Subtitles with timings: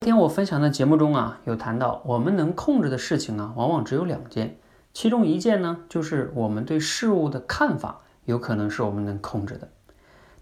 [0.00, 4.58] 今天我分享的节目中啊，有谈到我们能控制的事情啊，往往只有两件，
[4.92, 9.70] 其中一件呢，就是我们对事物的看法，有可能是我们能控制的。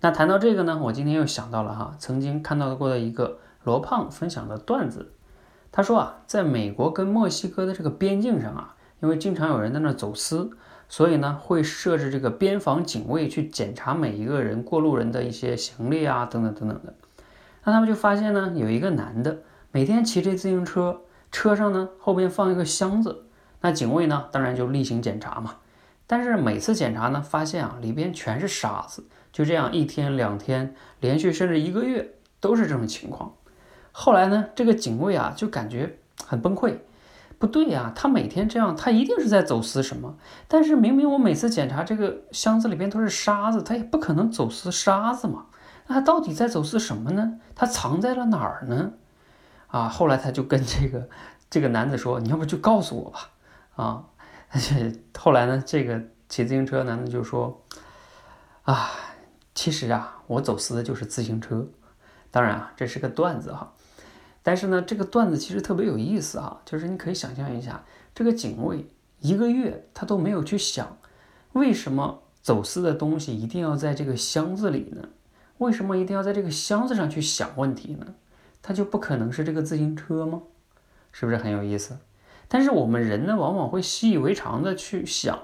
[0.00, 5.12] 那谈到这个呢，我今天又想到了哈，曾经看到过的一个罗胖分享的段子。
[5.70, 10.50] 他说啊，在美国跟墨西哥的这个边境上啊，因为经常有人在那走私，
[10.88, 16.94] 所以呢，会设置这个边防警卫去检查每一个人过路人的一些行李啊，等等等等的。
[17.64, 19.38] 那他们就发现呢，有一个男的
[19.70, 23.24] 每天骑着自行车，车上呢后边放一个箱子，
[23.60, 25.56] 那警卫呢当然就例行检查嘛。
[26.06, 29.04] 但是每次检查呢，发现啊里边全是沙子。
[29.32, 33.32] 就这样一天两天，连续甚至一个月都是这种情况。
[33.90, 36.74] 后来呢，这个警卫啊就感觉很崩溃，
[37.38, 40.16] 不对呀，他每天这样，他一定是在走私什么。
[40.48, 45.46] 但是明明我每次检查这个箱子里边都是沙子，他也不可能走私沙子嘛。
[45.92, 47.38] 那他到底在走私什么呢？
[47.54, 48.92] 他藏在了哪儿呢？
[49.66, 51.06] 啊，后来他就跟这个
[51.50, 53.30] 这个男子说：“你要不就告诉我吧。”
[53.76, 54.06] 啊，
[54.48, 57.62] 而且后来呢，这个骑自行车男的就说
[58.64, 58.90] ：“啊。”
[59.54, 61.68] 其实啊，我走私的就是自行车。
[62.30, 63.74] 当然啊，这是个段子哈。
[64.42, 66.62] 但是呢，这个段子其实特别有意思啊。
[66.64, 68.88] 就是你可以想象一下，这个警卫
[69.20, 70.96] 一个月他都没有去想，
[71.52, 75.10] 为什么走私的东西一定要在这个箱子里呢？
[75.58, 78.06] 为什么一定要在这个箱子上去想问题呢？
[78.60, 80.42] 它就不可能是这个自行车吗？
[81.12, 81.98] 是不是很有意思？
[82.48, 85.38] 但是我们人呢，往往会习以为常的去想。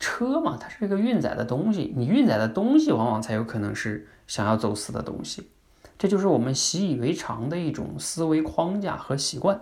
[0.00, 5.48] 车嘛，它是一个运载的东西，你运载的东西往往才有可能是想要走私的东西，
[5.96, 9.58] 这就是我们习以为常的一种思维框架和习惯。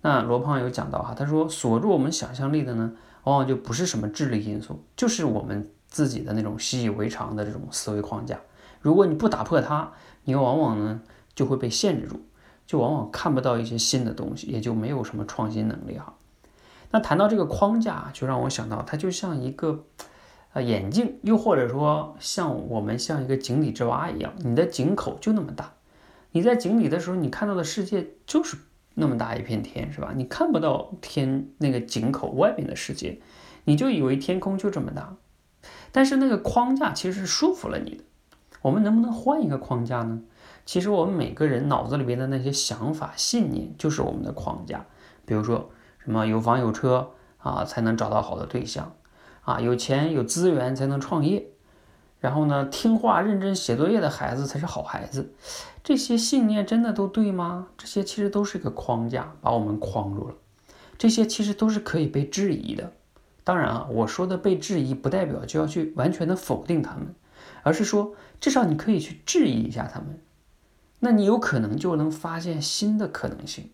[0.00, 2.92] 那罗胖有讲到哈，他说锁住我们想象力的呢，
[3.24, 8.40] 往往就不是什么智力因素，就是我们自己的那种习以为常的这种思维框架。
[8.80, 9.92] 如果你不打破它，
[10.24, 11.02] 你往往呢
[11.34, 12.20] 就会被限制住，
[12.66, 16.14] 就往往看不到一些新的东西，也就没有什么创新能力哈。
[16.90, 19.84] 那谈到这个框架，就让我想到，它就像一个，
[20.52, 25.74] 呃，眼镜，又或者说像我们像一个井底之蛙一样，你的井口就那么大，
[26.32, 28.56] 你在井里的时候，你看到的世界就是
[28.94, 30.12] 那么大一片天，是吧？
[30.16, 33.20] 你看不到天那个井口外面的世界，
[33.64, 35.16] 你就以为天空就这么大，
[35.92, 38.04] 但是那个框架其实是束缚了你的。
[38.62, 40.20] 我们能不能换一个框架呢？
[40.64, 44.84] 其实我们每个人脑子里边的那些想法、信念就是我们的框架，
[45.24, 45.70] 比如说。
[46.02, 48.94] 什么有房有车啊，才能找到好的对象
[49.42, 49.60] 啊？
[49.60, 51.50] 有钱有资源才能创业，
[52.20, 55.34] 然后呢，听话认真写作业的孩子才是好孩子。
[55.84, 57.66] 这些信念真的都对吗？
[57.76, 60.34] 这些其实都是一个框架，把我们框住了。
[60.96, 62.90] 这些其实都是可以被质疑的。
[63.44, 67.14] 当然啊，我说的被质疑，不代表就要去完全的否定他们，
[67.62, 70.20] 而是说至少你可以去质疑一下他们，
[71.00, 73.70] 那你有可能就能发现新的可能性。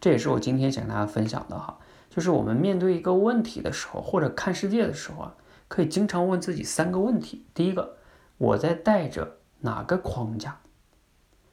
[0.00, 1.78] 这也是我今天想跟大家分享的哈，
[2.10, 5.34] 就是我们面对一个问题的时候，或者看世界的时候啊，
[5.68, 7.96] 可以经常问自己三个问题：第一个，
[8.36, 10.60] 我在带着哪个框架？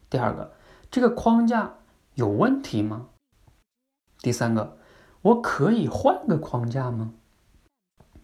[0.10, 0.54] 第二个，
[0.92, 1.76] 这个框架
[2.16, 3.08] 有问题吗？
[4.20, 4.78] 第三个，
[5.22, 7.14] 我可以换个框架吗？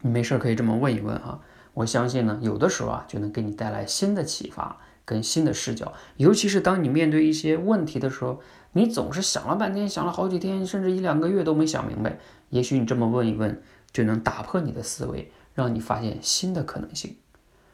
[0.01, 1.39] 你没事可以这么问一问啊，
[1.73, 4.77] 我相信呢，有的时候啊，就能给你带来新的启发。
[5.05, 8.41] 跟新的视角，尤其是当你面对一些问题的时候，
[8.73, 12.19] 你总是想了半天，想了好几天，甚至一两个月都没想明白。
[12.49, 13.59] 也许你这么问一问，
[13.91, 17.15] 就能打破你的思维，让你发现新的可能性。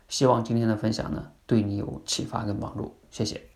[0.07, 2.95] 希望今天的分享呢，对你有启发跟帮助。
[3.12, 3.54] 谢谢。